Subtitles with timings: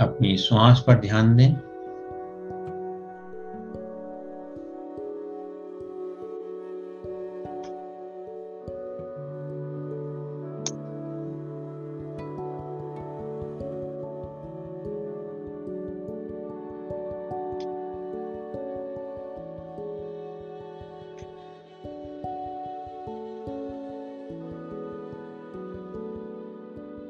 [0.00, 1.67] अपनी श्वास पर ध्यान दें।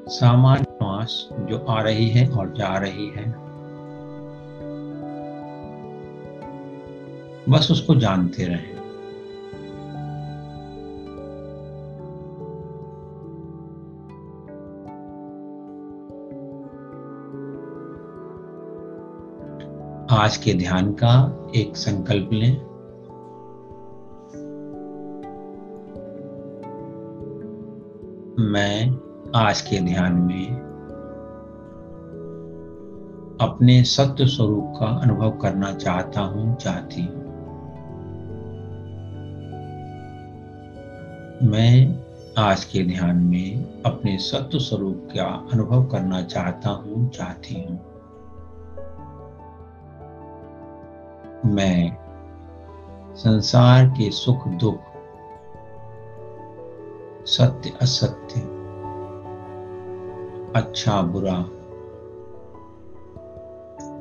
[0.08, 3.48] सामान्य श्वास जो आ रही है और जा रही है।
[7.48, 8.78] बस उसको जानते रहें।
[20.10, 22.67] आज के ध्यान का एक संकल्प लें।
[29.34, 30.46] आज के ध्यान में
[33.40, 37.24] अपने सत्य स्वरूप का अनुभव करना चाहता हूँ, चाहती हूँ।
[41.42, 42.04] मैं
[42.38, 47.80] आज के ध्यान में अपने सत्य स्वरूप का अनुभव करना चाहता हूँ, चाहती हूँ।
[51.44, 51.96] मैं
[53.14, 54.80] संसार के सुख दुख,
[57.26, 58.57] सत्य असत्य
[60.58, 61.44] अच्छा बुरा।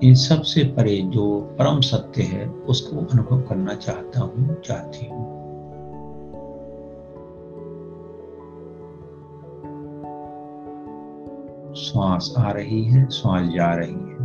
[0.03, 5.37] इन सबसे परे जो परम सत्य है, उसको अनुभव करना चाहता हूँ, चाहती हूँ।
[11.75, 14.17] श्वास आ रही है, श्वास जा रही है।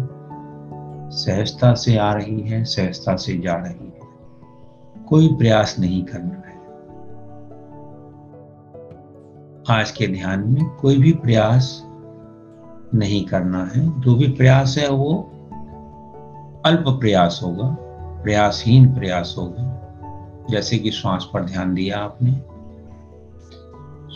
[1.11, 4.03] सहजता से आ रही है, सहजता से जा रही है।
[5.09, 6.53] कोई प्रयास नहीं करना है।
[9.81, 11.92] आज के ध्यान में कोई भी प्रयास
[12.95, 15.31] नहीं करना है। जो भी प्रयास है वो
[16.67, 17.77] अल्प प्रयास होगा,
[18.23, 19.79] प्रयासहीन प्रयास होगा।
[20.51, 22.33] जैसे कि श्वास पर ध्यान दिया आपने।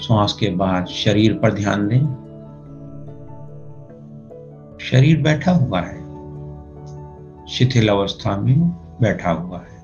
[0.03, 2.26] श्वास के बाद शरीर पर ध्यान दें।
[4.81, 6.06] शरीर बैठा हुआ है।
[7.47, 8.60] शिथिल अवस्था में
[9.00, 9.76] बैठा हुआ है।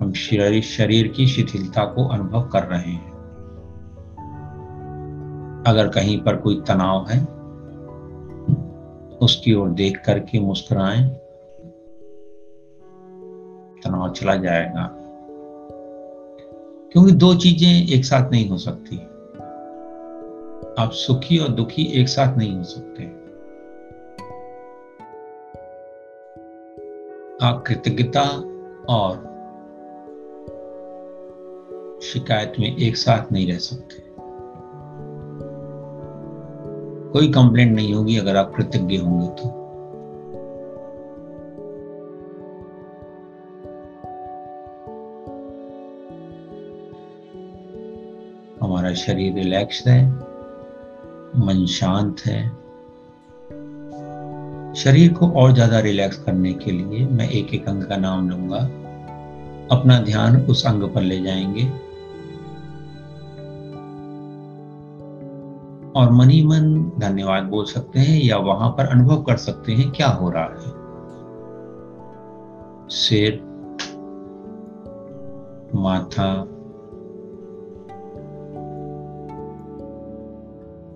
[0.00, 3.13] हम शरीर शरीर की शिथिलता को अनुभव कर रहे हैं।
[5.66, 7.20] अगर कहीं पर कोई तनाव है,
[9.18, 11.08] उसकी ओर देख करके मुस्कुराएँ।
[13.84, 14.90] तनाव चला जाएगा।
[16.92, 18.96] क्योंकि दो चीज़ें एक साथ नहीं हो सकती।
[20.78, 23.04] आप सुखी और दुखी एक साथ नहीं हो सकते।
[27.46, 28.22] आप कृतज्ञता
[28.88, 29.16] और
[32.02, 34.13] शिकायत में एक साथ नहीं रह सकते।
[37.14, 39.48] कोई कंप्लेंट नहीं होगी अगर आप कृतज्ञ होंगे तो।
[48.66, 50.10] हमारा शरीर रिलैक्स है,
[51.46, 52.48] मन शांत है।
[54.74, 58.58] शरीर को और ज़्यादा रिलैक्स करने के लिए मैं एक एक अंग का नाम लूँगा।
[59.76, 61.83] अपना ध्यान उस अंग पर ले जाएँगे।
[65.96, 70.08] और मनी मन धन्यवाद बोल सकते हैं या वहाँ पर अनुभव कर सकते हैं क्या
[70.08, 70.84] हो रहा है?
[72.88, 73.54] सिर
[75.74, 76.48] माथा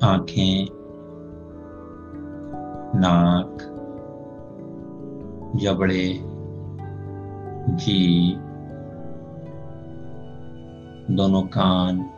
[0.03, 0.69] आँखें,
[3.01, 3.59] नाक,
[5.57, 6.25] जबड़े
[7.71, 8.33] जी
[11.11, 12.11] दोनों कान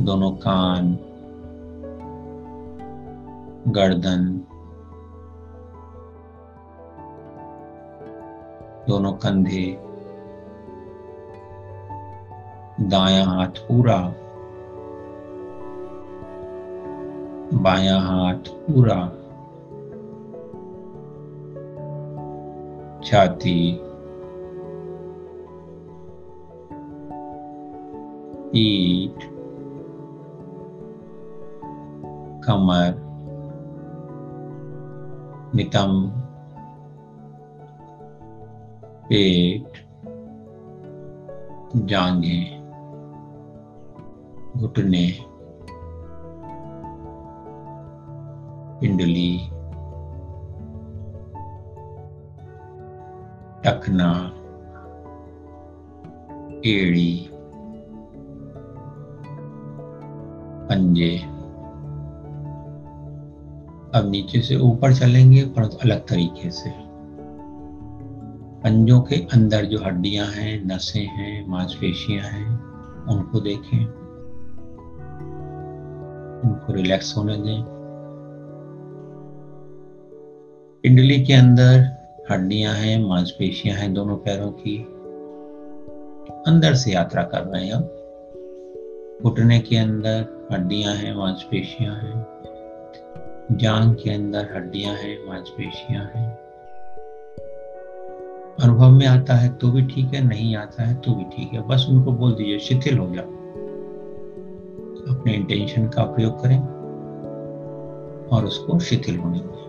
[0.00, 0.86] दोनों कान
[3.68, 4.22] गर्दन
[8.88, 9.64] दोनों कंधे
[12.88, 13.98] दाया हाथ पूरा
[17.62, 18.98] बाया हाथ पूरा
[23.04, 23.58] छाती
[28.52, 29.39] पीठ
[32.44, 32.98] कमर
[35.54, 36.10] नितंब
[39.08, 39.78] पेट
[41.90, 42.60] जांघें
[44.58, 45.06] घुटने
[48.80, 49.32] पिंडली
[53.64, 54.10] टखना
[56.66, 57.12] एड़ी
[60.68, 61.10] पंजे
[63.94, 66.70] अब नीचे से ऊपर चलेंगे परंतु अलग तरीके से।
[68.62, 72.48] पंजों के अंदर जो हड्डियाँ हैं, नसें हैं, मांसपेशियाँ हैं,
[73.06, 73.86] उनको देखें।
[76.50, 77.62] उनको रिलैक्स होने दें।
[80.82, 82.00] पिंडली के अंदर
[82.30, 84.78] हड्डियाँ हैं, मांसपेशियाँ हैं दोनों पैरों की।
[86.52, 87.96] अंदर से यात्रा कर रहे हैं अब
[89.22, 92.40] घुटने के अंदर हड्डियाँ हैं, मांसपेशियाँ हैं।
[93.50, 96.38] जांग के अंदर हड्डियाँ हैं, मांसपेशियाँ हैं।
[98.62, 101.60] अनुभव में आता है तो भी ठीक है, नहीं आता है तो भी ठीक है।
[101.60, 103.24] बस उनको बोल दीजिए, शिथिल हो जाओ।
[105.14, 106.58] अपने इंटेंशन का प्रयोग करें
[108.28, 109.60] और उसको शिथिल होने दें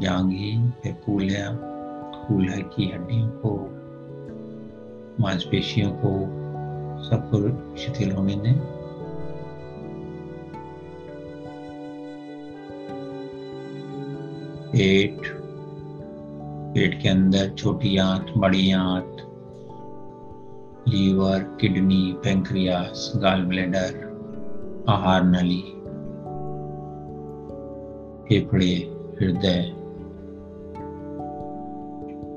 [0.00, 1.50] जांघें फिर कूल्हा
[2.28, 3.79] कूल्हा की हड्डियों को
[5.20, 6.12] मांसपेशियों को
[7.04, 7.38] सबको
[7.76, 8.54] शिथिल होने दें।
[14.72, 15.40] पेट
[16.74, 19.16] पेट के अंदर छोटी आंत, बड़ी आंत,
[20.88, 24.06] liver, kidney, pancreas, gall bladder,
[24.88, 25.62] आहार नली,
[28.28, 28.74] फेफड़े,
[29.20, 29.62] हृदय,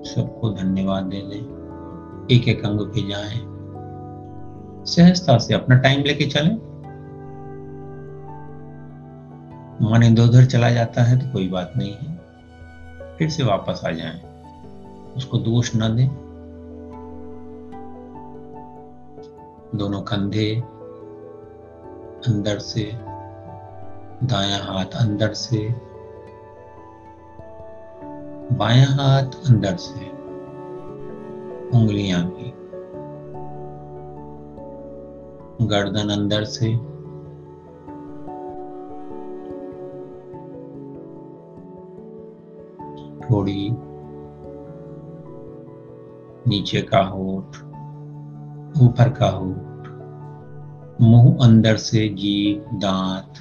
[0.09, 1.52] सबको धन्यवाद दे दें।
[2.31, 3.53] एक एक अंग पे जाएँ।
[4.85, 6.73] सहजता से अपना टाइम लेके चलें।
[9.81, 12.17] मन इधर उधर चला जाता है तो कोई बात नहीं है।
[13.17, 14.21] फिर से वापस आ जाएँ।
[15.15, 16.07] उसको दोष न दें।
[19.75, 20.55] दोनों कंधे
[22.27, 22.91] अंदर से,
[24.23, 25.75] दाया हाथ अंदर से,
[28.55, 30.12] बाया हाथ अंदर से।
[31.73, 32.51] उंगलियाँ भी।
[35.67, 36.93] गर्दन अंदर से।
[43.23, 43.69] थोड़ी
[46.47, 47.57] नीचे का होठ,
[48.81, 49.87] ऊपर का होठ,
[51.01, 53.33] मुँह अंदर से जीभ दांत,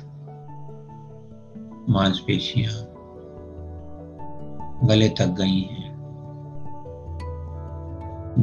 [1.88, 2.74] मांसपेशियाँ,
[4.88, 5.81] गले तक गई हैं।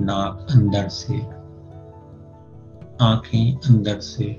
[0.10, 1.18] नाक अंदर से,
[3.02, 4.38] आँखें अंदर से,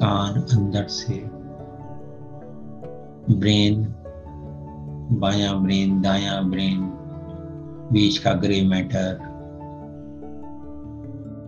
[0.00, 1.14] कान अंदर से,
[3.34, 3.84] ब्रेन,
[5.12, 6.80] बाया ब्रेन, दाया ब्रेन,
[7.92, 9.14] बीच का ग्रे मैटर,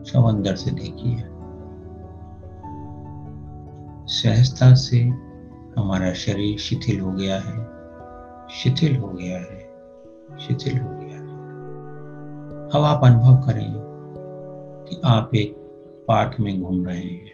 [0.05, 1.17] सब अंदर से देखिए।
[4.07, 5.03] सहजता से
[5.79, 7.61] हमारा शरीर शिथिल हो गया है,
[8.49, 9.61] शिथिल हो गया है,
[10.39, 11.02] शिथिल हो गया
[12.75, 13.73] अब आप अनुभव करें
[14.89, 15.55] कि आप एक
[16.09, 17.33] पार्क में घूम रहे हैं।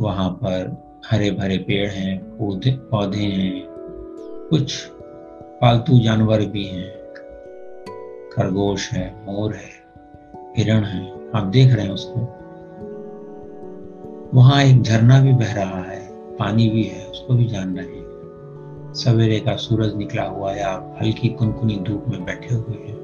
[0.00, 3.66] वहाँ पर हरे भरे पेड़ हैं, पौधे पौधे हैं,
[4.50, 4.88] कुछ
[5.60, 6.90] पालतू जानवर भी हैं।
[8.32, 9.70] खरगोश है, मोर है,
[10.58, 12.20] हिरण है, आप देख रहे हैं उसको।
[14.34, 18.01] वहाँ एक झरना भी बह रहा है, पानी भी है, उसको भी जान रहे हैं।
[18.94, 23.02] सवेरे का सूरज निकला हुआ है, आप हल्की कुनकुनी धूप में बैठे हुए हैं।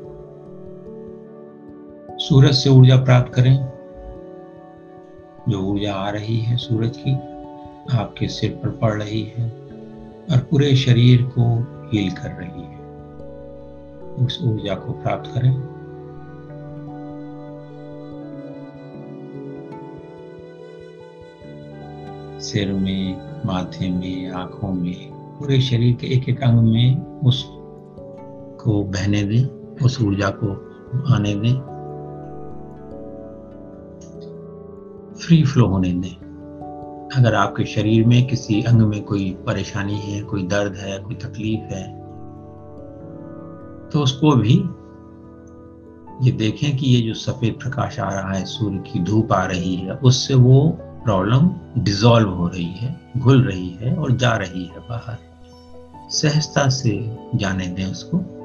[2.18, 3.72] सूरज से ऊर्जा प्राप्त करें।
[5.48, 7.14] जो ऊर्जा आ रही है सूरज की,
[7.96, 9.48] आपके सिर पर पड़ रही है
[10.30, 11.58] और पूरे शरीर को
[11.92, 12.78] हील कर रही है।
[14.26, 15.78] उस ऊर्जा को प्राप्त करें।
[22.40, 27.44] सिर में, माथे में, आँखों में पूरे शरीर के एक एक अंग में उस
[28.60, 29.44] को बहने दें,
[29.84, 30.48] उस ऊर्जा को
[31.14, 31.54] आने दें।
[35.14, 36.16] फ्री फ्लो होने दें।
[37.16, 41.72] अगर आपके शरीर में किसी अंग में कोई परेशानी है, कोई दर्द है, कोई तकलीफ़
[41.74, 41.86] है
[43.88, 44.54] तो उसको भी
[46.22, 49.74] ये देखें कि ये जो सफ़ेद प्रकाश आ रहा है, सूर्य की धूप आ रही
[49.76, 50.68] है, उससे वो
[51.04, 55.27] प्रॉब्लम डिजॉल्व हो रही है, घुल रही है और जा रही है बाहर।
[56.10, 58.38] सहजता से जाने दें उसको।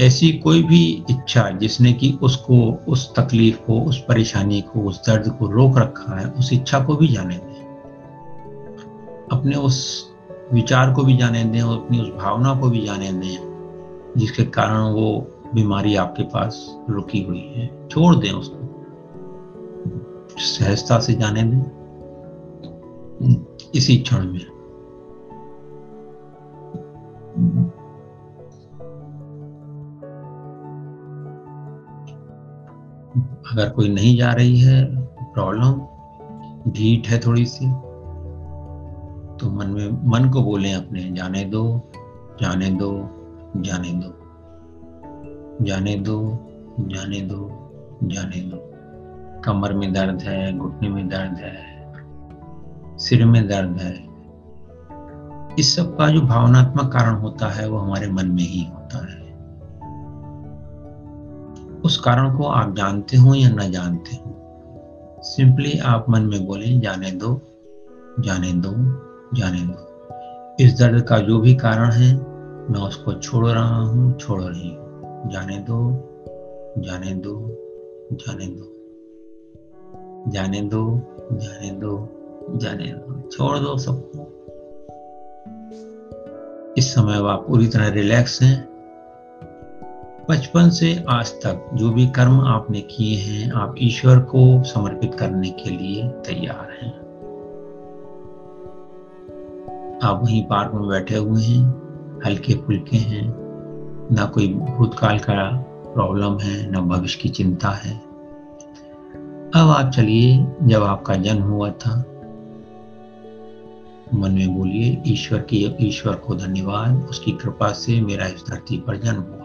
[0.00, 5.36] ऐसी कोई भी इच्छा जिसने कि उसको, उस तकलीफ़ को, उस परेशानी को, उस दर्द
[5.38, 7.66] को रोक रखा है, उस इच्छा को भी जाने दें।
[9.32, 10.10] अपने उस
[10.52, 13.38] विचार को भी जाने दें और अपनी उस भावना को भी जाने दें,
[14.16, 18.86] जिसके कारण वो बीमारी आपके पास रुकी हुई है। छोड़ दें उसको।
[20.38, 21.70] सहजता से जाने दें।
[23.74, 24.55] इसी क्षण में।
[33.56, 34.84] अगर कोई नहीं जा रही है
[35.32, 37.66] प्रॉब्लम ढीठ है थोड़ी सी
[39.36, 41.90] तो मन में, मन को बोले अपने, जाने दो
[42.40, 42.90] जाने दो
[43.56, 44.12] जाने दो।
[45.64, 46.18] जाने दो
[46.80, 47.48] जाने दो
[48.02, 48.58] जाने दो।
[49.42, 51.56] कमर में दर्द है, घुटने में दर्द है,
[52.98, 53.94] सिर में दर्द है,
[55.58, 59.25] इस सब का जो भावनात्मक कारण होता है, वो हमारे मन में ही होता है।
[61.86, 64.32] उस कारण को आप जानते हो या न जानते हो?
[65.22, 67.40] सिंपली आप मन में बोले, जाने दो
[68.20, 68.70] जाने दो
[69.36, 70.08] जाने दो।
[70.60, 72.16] इस दर्द का जो भी कारण है,
[72.70, 74.86] मैं उसको छोड़ रहा हूँ, छोड़ रही हूँ।
[75.30, 75.92] जाने दो
[76.78, 77.48] जाने दो
[78.12, 78.72] जाने दो।
[80.30, 81.00] जाने दो
[81.32, 82.08] जाने दो
[82.56, 84.32] जाने दो। छोड़ दो सबको।
[86.78, 88.75] इस समय आप पूरी तरह रिलैक्स हैं।
[90.30, 95.50] बचपन से आज तक जो भी कर्म आपने किए हैं, आप ईश्वर को समर्पित करने
[95.50, 96.92] के लिए तैयार हैं।
[100.02, 101.62] आप वहीं पार्क में बैठे हुए हैं,
[102.26, 103.34] हल्के फुल्के हैं,
[104.12, 105.56] ना कोई भूतकाल का
[105.94, 107.96] प्रॉब्लम है, ना भविष्य की चिंता है।
[109.54, 112.04] अब आप चलिए, जब आपका जन्म हुआ था,
[114.14, 118.96] मन में बोलिए, ईश्वर की, ईश्वर को धन्यवाद, उसकी कृपा से मेरा इस धरती पर
[118.96, 119.35] जन्म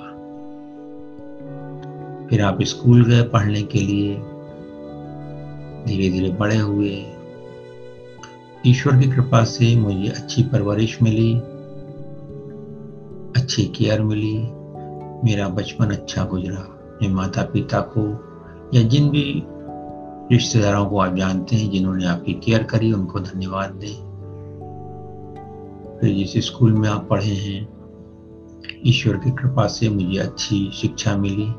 [2.31, 4.15] फिर आप स्कूल गए पढ़ने के लिए।
[5.85, 7.05] धीरे धीरे बड़े हुए।
[8.67, 11.35] ईश्वर की कृपा से मुझे अच्छी परवरिश मिली।
[13.41, 14.38] अच्छी केयर मिली।
[15.23, 18.01] मेरा बचपन अच्छा गुजरा। मेरे माता पिता को
[18.73, 19.43] या जिन भी
[20.35, 24.11] रिश्तेदारों को आप जानते हैं, जिन्होंने आपकी केयर करी, उनको धन्यवाद दें।
[26.01, 27.69] फिर जिस स्कूल में आप पढ़े हैं,
[28.85, 31.53] ईश्वर की कृपा से मुझे अच्छी शिक्षा मिली।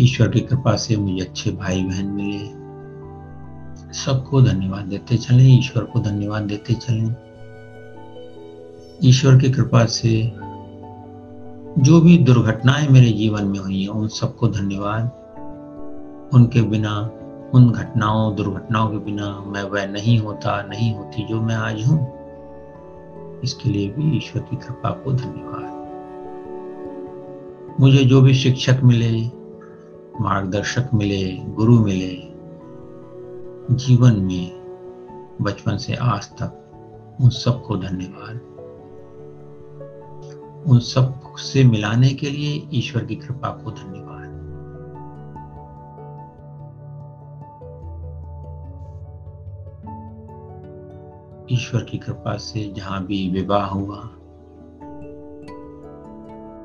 [0.00, 2.60] ईश्वर की कृपा से मुझे अच्छे भाई बहन मिले।
[3.92, 7.14] सबको धन्यवाद देते चलें, ईश्वर को धन्यवाद देते चलें।
[9.04, 10.32] ईश्वर की कृपा से
[11.78, 15.04] जो भी दुर्घटनाएँ मेरे जीवन में हुई हैं, उन सबको धन्यवाद।
[16.34, 17.10] उनके बिना,
[17.54, 22.20] उन घटनाओं, दुर्घटनाओं के बिना मैं वह नहीं होता, नहीं होती जो मैं आज हूँ।
[23.44, 25.80] इसके लिए भी ईश्वर की कृपा को धन्यवाद।
[27.80, 29.39] मुझे जो भी शिक्षक मिले
[30.20, 32.16] मार्गदर्शक मिले, गुरु मिले,
[33.74, 34.60] जीवन में
[35.42, 38.36] बचपन से आज तक उन सबको धन्यवाद।
[40.66, 44.20] उन सबसे मिलाने के लिए ईश्वर की कृपा को धन्यवाद।
[51.52, 54.10] ईश्वर की कृपा से जहाँ भी विवाह हुआ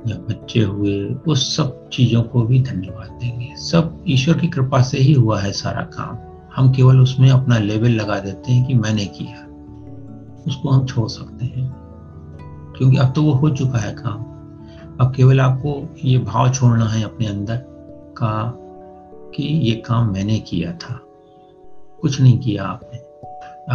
[0.07, 4.97] या बच्चे हुए उस सब चीज़ों को भी धन्यवाद देंगे। सब ईश्वर की कृपा से
[4.97, 6.17] ही हुआ है सारा काम।
[6.55, 9.45] हम केवल उसमें अपना लेवल लगा देते हैं कि मैंने किया।
[10.47, 11.74] उसको हम छोड़ सकते हैं।
[12.77, 14.25] क्योंकि अब तो वो हो चुका है काम।
[15.01, 17.57] अब केवल आपको ये भाव छोड़ना है अपने अंदर
[18.17, 18.53] का
[19.35, 21.01] कि ये काम मैंने किया था।
[22.01, 22.97] कुछ नहीं किया आपने।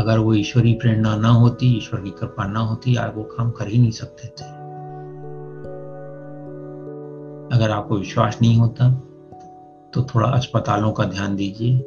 [0.00, 3.68] अगर वो ईश्वरी प्रेरणा ना होती, ईश्वर की कृपा ना होती, आप वो काम कर
[3.68, 4.59] ही नहीं सकते थे।
[7.52, 8.90] अगर आपको विश्वास नहीं होता
[9.94, 11.78] तो थोड़ा अस्पतालों का ध्यान दीजिए।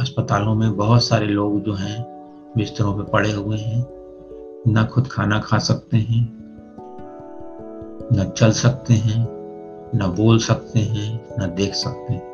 [0.00, 2.02] अस्पतालों में बहुत सारे लोग जो हैं,
[2.56, 3.86] बिस्तरों पे पड़े हुए हैं।
[4.72, 6.28] ना खुद खाना खा सकते हैं,
[8.12, 9.24] न चल सकते हैं,
[9.94, 12.28] न बोल सकते हैं, न देख सकते हैं।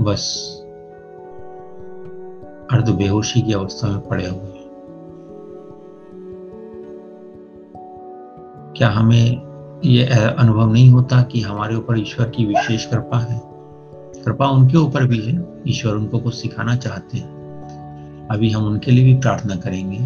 [0.00, 0.52] बस
[2.72, 4.66] अर्ध बेहोशी की अवस्था में पड़े हुए हैं।
[8.76, 9.45] क्या हमें
[9.84, 13.42] यह अनुभव नहीं होता कि हमारे ऊपर ईश्वर की विशेष कृपा है।
[14.24, 17.36] कृपा उनके ऊपर भी है। ईश्वर उनको कुछ सिखाना चाहते हैं।
[18.30, 19.98] अभी हम उनके लिए भी प्रार्थना करेंगे।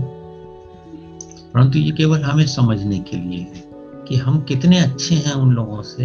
[1.54, 3.64] परंतु ये केवल हमें समझने के लिए है
[4.08, 6.04] कि हम कितने अच्छे हैं उन लोगों से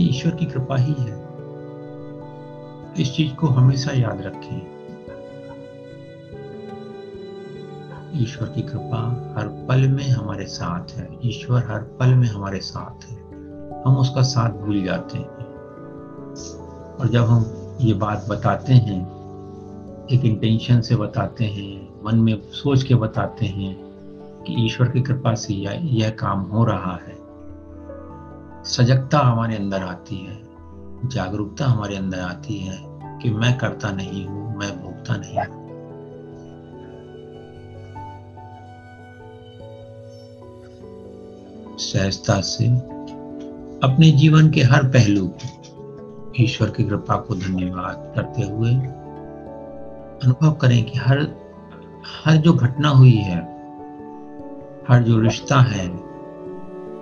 [0.00, 1.28] ये ईश्वर की कृपा ही है।
[2.98, 4.79] इस चीज़ को हमेशा याद रखें।
[8.14, 13.04] ईश्वर की कृपा हर पल में हमारे साथ है। ईश्वर हर पल में हमारे साथ
[13.04, 13.16] है।
[13.86, 15.50] हम उसका साथ भूल जाते हैं।
[17.00, 17.46] और जब हम
[17.80, 19.20] ये बात बताते हैं
[20.06, 23.76] एक इंटेंशन से बताते हैं मन में सोच के बताते हैं
[24.46, 27.20] कि ईश्वर की कृपा से यह, यह काम हो रहा है।
[28.64, 30.42] सजगता हमारे अंदर आती है।
[31.08, 32.78] जागरूकता हमारे अंदर आती है
[33.18, 35.59] कि मैं करता नहीं हूँ मैं भोगता नहीं हूँ।
[41.80, 42.66] सहजता से
[43.86, 45.32] अपने जीवन के हर पहलू
[46.40, 48.74] ईश्वर की कृपा को धन्यवाद करते हुए
[50.24, 51.40] अनुभव करें कि हर
[52.24, 53.36] हर जो घटना हुई है,
[54.88, 55.88] हर जो रिश्ता है,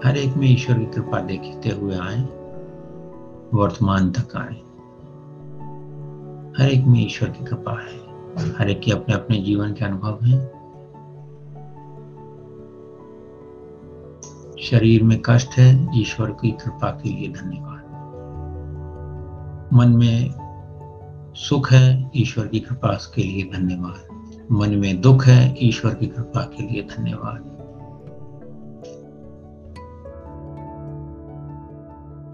[0.05, 2.21] हर एक में ईश्वर की कृपा देखते हुए आए,
[3.55, 4.55] वर्तमान तक आए।
[6.59, 8.09] हर एक में ईश्वर की कृपा है।
[8.59, 10.58] हर एक के अपने अपने जीवन के अनुभव हैं।
[14.63, 17.79] शरीर में कष्ट है, ईश्वर की कृपा के लिए धन्यवाद।
[19.73, 20.31] मन में
[21.35, 24.09] सुख है, ईश्वर की कृपा के लिए धन्यवाद।
[24.53, 27.41] मन में दुख है, ईश्वर की कृपा के लिए धन्यवाद।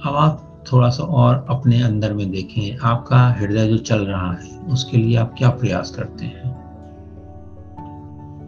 [0.06, 4.58] अब आप थोड़ा सा और अपने अंदर में देखें, आपका हृदय जो चल रहा है,
[4.58, 6.54] उसके लिए आप क्या प्रयास करते हैं?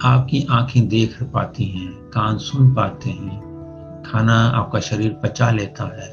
[0.03, 3.46] आपकी आँखें देख पाती हैं, कान सुन पाते हैं
[4.07, 6.09] खाना आपका शरीर पचा लेता है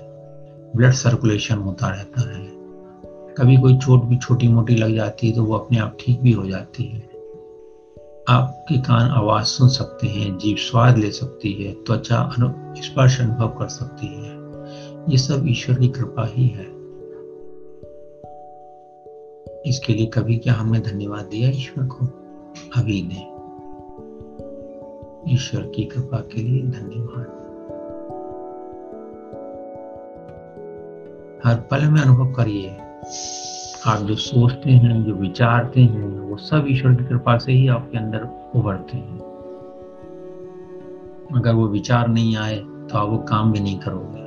[0.75, 2.45] ब्लड सर्कुलेशन होता रहता है।
[3.37, 6.31] कभी कोई चोट भी छोटी मोटी लग जाती है तो वो अपने आप ठीक भी
[6.31, 7.01] हो जाती है।
[8.29, 12.49] आपके कान आवाज़ सुन सकते हैं जीव स्वाद ले सकती है, त्वचा अनु
[12.83, 14.31] स्पर्श अनुभव कर सकती है।
[15.11, 16.71] ये सब ईश्वर की कृपा ही है।
[19.65, 22.05] इसके लिए कभी क्या हमने धन्यवाद दिया ईश्वर को?
[22.77, 23.33] अभी दें
[25.33, 27.42] ईश्वर की कृपा के लिए धन्यवाद।
[31.45, 32.69] हर पल में अनुभव करिए।
[33.87, 37.97] आप जो सोचते हैं, जो विचारते हैं, वो सब ईश्वर की कृपा से ही आपके
[37.97, 39.19] अंदर उभरते हैं।
[41.35, 44.23] अगर वो विचार नहीं आए तो आप वो काम भी नहीं करोगे।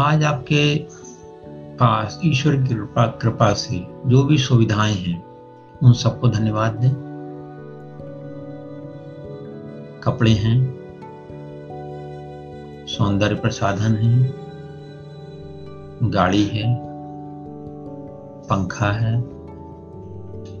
[0.00, 0.86] आज आपके
[1.76, 5.27] पास ईश्वर की कृपा कृपा से जो भी सुविधाएँ हैं
[5.82, 7.08] उन सबको धन्यवाद दें।
[10.04, 10.78] कपड़े हैं,
[12.86, 14.34] सौंदर्य प्रसाधन है,
[16.02, 16.76] गाड़ी है,
[18.42, 19.24] पंखा है,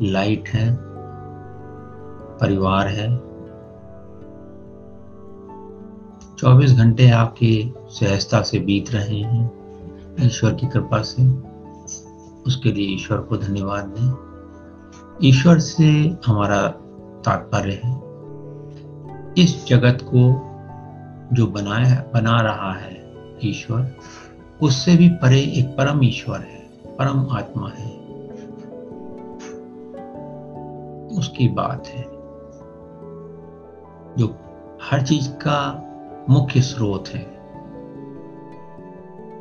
[0.02, 0.76] लाइट है,
[2.38, 3.16] परिवार है।
[6.38, 9.58] 24 घंटे आपके सहजता से बीत रहे हैं।
[10.20, 11.28] ईश्वर की कृपा से
[12.46, 14.27] उसके लिए ईश्वर को धन्यवाद दें।
[15.22, 16.68] ईश्वर से हमारा
[17.24, 18.02] तात्पर्य है।
[19.38, 20.32] इस जगत को
[21.32, 23.96] जो बनाया, बना रहा है ईश्वर,
[24.62, 27.90] उससे भी परे एक परम ईश्वर है, परम आत्मा है।
[31.18, 32.02] उसकी बात है।
[34.18, 34.36] जो
[34.82, 35.84] हर चीज़ का
[36.30, 37.38] मुख्य स्रोत है,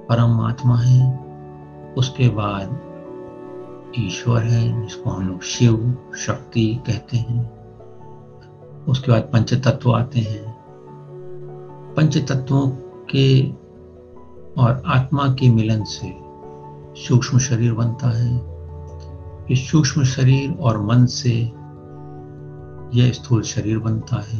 [0.05, 1.25] परम आत्मा है,
[1.97, 2.86] उसके बाद
[3.99, 7.57] ईश्वर है, जिसको हम लोग शिव शक्ति कहते हैं।
[8.85, 10.57] उसके बाद पंच तत्व आते हैं।
[11.97, 12.67] पंच तत्वों
[13.15, 13.51] के
[14.61, 16.15] और आत्मा के मिलन से
[17.07, 18.57] सूक्ष्म शरीर बनता है।
[19.51, 21.33] इस सूक्ष्म शरीर और मन से
[22.99, 24.39] यह स्थूल शरीर बनता है।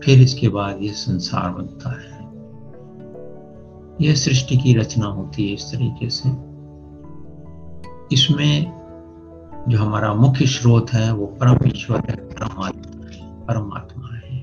[0.00, 2.16] फिर इसके बाद यह संसार बनता है।
[4.00, 6.55] यह सृष्टि की रचना होती है इस तरीके से।
[8.12, 8.76] इसमें
[9.68, 12.96] जो हमारा मुख्य स्रोत है, वो परम ईश्वर है, परमात्मा
[13.48, 14.42] परमात्मा है।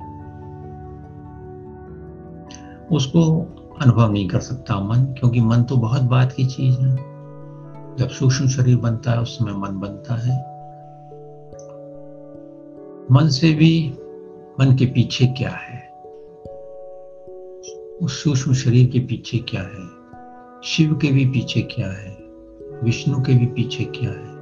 [2.92, 3.42] उसको
[3.82, 6.96] अनुभव नहीं कर सकता मन, क्योंकि मन तो बहुत बात की चीज़ है।
[7.96, 10.54] जब सूक्ष्म शरीर बनता है उस समय मन बनता है।
[13.12, 13.94] मन से भी
[14.60, 15.90] मन के पीछे क्या है?
[18.02, 19.90] उस सूक्ष्म शरीर के पीछे क्या है?
[20.64, 22.23] शिव के भी पीछे क्या है?
[22.84, 24.34] विष्णु के भी पीछे क्या है?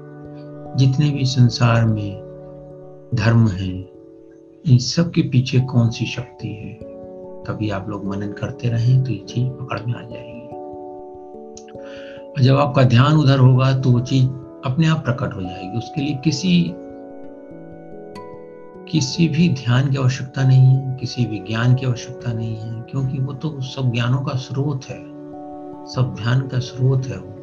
[0.77, 2.11] जितने भी संसार में
[3.15, 3.89] धर्म हैं,
[4.65, 6.79] इन सब के पीछे कौन सी शक्ति है?
[7.47, 10.47] कभी आप लोग मनन करते रहें तो ये चीज़ पकड़ में आ जाएगी।
[12.29, 14.25] और जब आपका ध्यान उधर होगा तो वो चीज़
[14.65, 16.75] अपने आप प्रकट हो जाएगी। उसके लिए किसी
[18.91, 23.17] किसी भी ध्यान की आवश्यकता नहीं है, किसी भी ज्ञान की आवश्यकता नहीं है, क्योंकि
[23.17, 25.11] वो तो सब ज्ञानों का स्रोत है।
[25.85, 27.40] सब ध्यान का स्रोत है वो।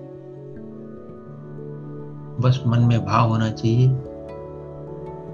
[2.40, 3.88] बस मन में भाव होना चाहिए,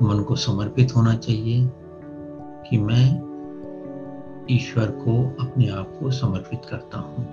[0.03, 1.71] मन को समर्पित होना चाहिए
[2.71, 3.25] कि मैं
[4.51, 7.27] ईश्वर को अपने आप को समर्पित करता हूँ,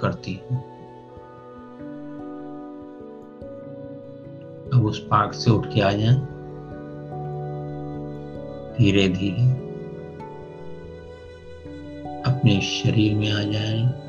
[0.00, 0.58] करती हूँ।
[4.74, 6.14] अब उस पार्क से उठ के आ जाए
[8.78, 9.46] धीरे धीरे
[12.22, 14.05] अपने शरीर में आ जाए।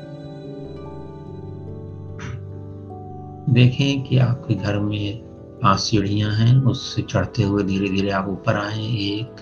[3.48, 5.22] देखें कि आपके घर में
[5.62, 9.36] पाँच सीढ़ियाँ हैं, उससे चढ़ते हुए धीरे धीरे आप ऊपर आए। एक,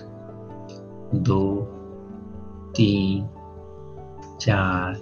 [1.15, 1.61] दो,
[2.77, 3.29] तीन,
[4.39, 5.01] चार,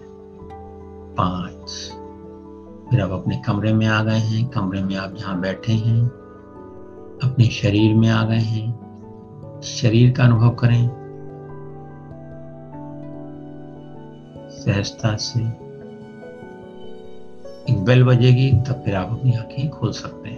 [1.17, 1.71] पाँच।
[2.89, 6.05] फिर आप अपने कमरे में आ गए हैं। कमरे में आप जहाँ बैठे हैं,
[7.23, 8.85] अपने शरीर में आ गए हैं।
[9.63, 10.89] शरीर का अनुभव करें।
[14.49, 15.64] सहजता से
[17.85, 20.34] बेल बजेगी तब फिर आप अपनी आँखें खोल सकते हैं।